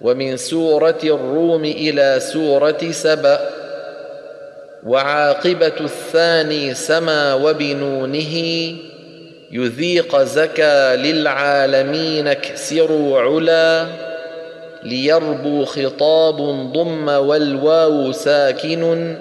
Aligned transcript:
ومن 0.00 0.36
سورة 0.36 1.00
الروم 1.04 1.64
إلى 1.64 2.20
سورة 2.20 2.90
سبأ 2.90 3.40
وعاقبة 4.86 5.72
الثاني 5.80 6.74
سما 6.74 7.34
وبنونه 7.34 8.36
يذيق 9.52 10.22
زكى 10.22 10.96
للعالمين 10.96 12.28
اكسروا 12.28 13.20
علا 13.20 13.86
ليربو 14.82 15.64
خطاب 15.64 16.36
ضم 16.72 17.08
والواو 17.08 18.12
ساكن 18.12 19.16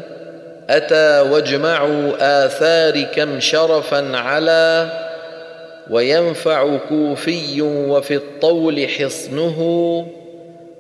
أتى 0.70 1.20
واجمعوا 1.20 2.12
آثار 2.46 3.02
كم 3.02 3.39
شرفا 3.39 4.18
علا 4.18 4.89
وينفع 5.89 6.78
كوفي 6.89 7.62
وفي 7.62 8.16
الطول 8.16 8.88
حصنه. 8.89 10.07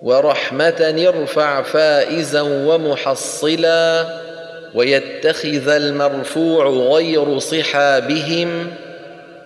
ورحمة 0.01 1.05
ارفع 1.07 1.61
فائزا 1.61 2.41
ومحصلا 2.41 4.05
ويتخذ 4.73 5.69
المرفوع 5.69 6.67
غير 6.69 7.39
صحابهم 7.39 8.71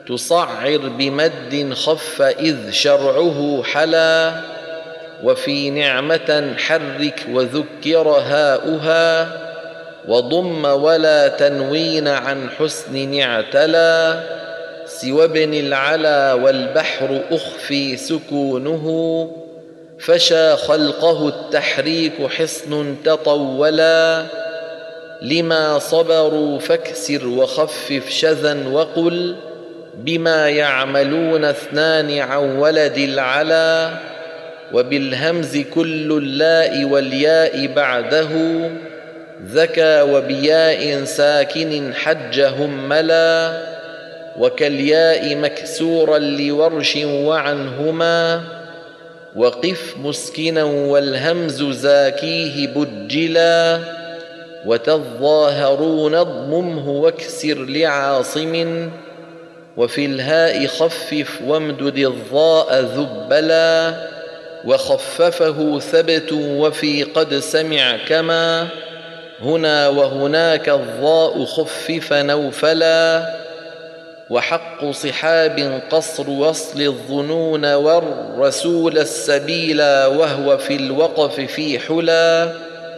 تصعر 0.08 0.78
بمد 0.78 1.74
خف 1.74 2.22
إذ 2.22 2.72
شرعه 2.72 3.64
حلا 3.64 4.34
وفي 5.24 5.70
نعمة 5.70 6.54
حرك 6.58 7.26
وذكر 7.32 8.08
هاؤها 8.08 9.30
وضم 10.08 10.66
ولا 10.66 11.28
تنوين 11.28 12.08
عن 12.08 12.50
حسن 12.50 13.20
اعتلى 13.20 14.24
سوى 14.86 15.24
ابن 15.24 15.54
العلا 15.54 16.34
والبحر 16.34 17.22
أخفي 17.32 17.98
سكونه 17.98 19.32
فشى 20.00 20.56
خلقه 20.56 21.28
التحريك 21.28 22.28
حصن 22.28 22.96
تطولا 23.06 24.26
لما 25.22 25.80
صبروا 25.80 26.60
فاكسر 26.60 27.28
وخفف 27.28 28.10
شذا 28.10 28.68
وقل 28.68 29.36
بما 29.96 30.50
يعملون 30.50 31.46
اثنان 31.46 32.20
عن 32.20 32.58
ولد 32.58 32.98
العلا 32.98 33.90
وبالهمز 34.74 35.58
كل 35.58 36.18
اللاء 36.18 36.84
والياء 36.84 37.68
بعده 37.68 38.30
ذكى 39.46 40.02
وبياء 40.02 41.04
ساكن 41.04 41.94
حج 41.94 42.42
هملا 42.42 43.62
وكالياء 44.38 45.36
مكسورا 45.36 46.18
لورش 46.18 46.96
وعنهما 47.06 48.42
وقف 49.36 49.96
مسكنا 50.04 50.64
والهمز 50.64 51.64
زاكيه 51.64 52.68
بجلا 52.68 53.80
وتظاهرون 54.66 56.16
اضممه 56.16 56.90
واكسر 56.90 57.66
لعاصم 57.66 58.90
وفي 59.78 60.06
الهاء 60.06 60.68
خفف 60.68 61.42
وامدد 61.48 61.98
الضاء 61.98 62.82
ذبلا 62.82 63.94
وخففه 64.66 65.80
ثبت 65.80 66.32
وفي 66.34 67.04
قد 67.04 67.36
سمع 67.36 67.98
كما 68.08 68.68
هنا 69.42 69.88
وهناك 69.88 70.70
الضاء 70.70 71.46
خفف 71.46 72.14
نوفلا 72.14 73.30
وحق 74.30 74.92
صحاب 74.92 75.82
قصر 75.92 76.30
وصل 76.30 76.82
الظنون 76.82 77.74
والرسول 77.74 78.98
السبيلا 78.98 80.08
وهو 80.08 80.58
في 80.58 80.76
الوقف 80.76 81.40
في 81.40 81.80
حلا 81.80 82.52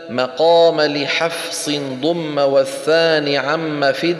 مقام 0.10 0.82
لحفص 0.82 1.70
ضم 2.02 2.38
والثاني 2.38 3.38
عم 3.38 3.92
في 3.92 4.16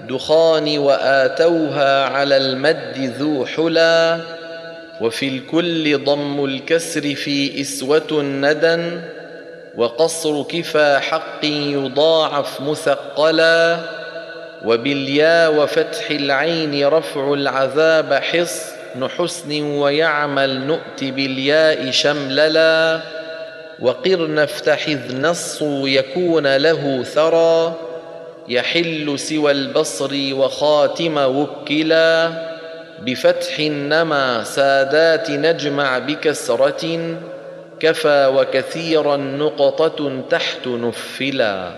الدخان 0.00 0.78
وآتوها 0.78 2.04
على 2.04 2.36
المد 2.36 3.14
ذو 3.18 3.46
حلا 3.46 4.18
وفي 5.00 5.28
الكل 5.28 6.04
ضم 6.04 6.44
الكسر 6.44 7.14
في 7.14 7.60
إسوة 7.60 8.22
ندى 8.22 9.00
وقصر 9.76 10.42
كفى 10.42 10.98
حق 11.02 11.44
يضاعف 11.44 12.60
مثقلا 12.60 13.78
وباليا 14.66 15.48
وفتح 15.48 16.10
العين 16.10 16.86
رفع 16.86 17.32
العذاب 17.32 18.14
حصن 18.14 19.08
حسن 19.08 19.62
ويعمل 19.62 20.66
نؤت 20.66 21.04
بالياء 21.04 21.90
شمللا 21.90 23.00
وقرن 23.80 24.38
افتح 24.38 24.88
إذ 24.88 25.20
نص 25.20 25.58
يكون 25.62 26.56
له 26.56 27.02
ثرى 27.02 27.74
يحل 28.48 29.18
سوى 29.18 29.50
البصر 29.50 30.10
وخاتم 30.32 31.18
وكلا 31.18 32.30
بفتح 33.02 33.60
نما 33.60 34.44
سادات 34.44 35.30
نجمع 35.30 35.98
بكسرة 35.98 37.16
كفى 37.80 38.26
وكثيرا 38.26 39.16
نقطة 39.16 40.22
تحت 40.30 40.66
نفلا 40.68 41.70